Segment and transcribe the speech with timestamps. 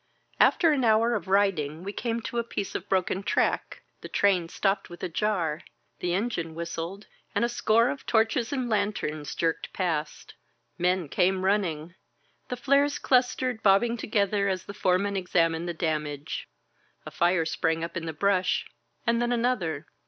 [0.39, 3.83] After an hour of riding we came to a piece of broken track.
[4.01, 5.61] The train stopped with a jar,
[5.99, 10.33] the engine whistled, and a score of torches and lanterns jerked past.
[10.79, 11.93] Men came running.
[12.49, 16.47] The flares clustered bobbing together as the foremen examined the damage.
[17.05, 18.65] A fire sprang up in the brush,
[19.05, 19.85] and then another.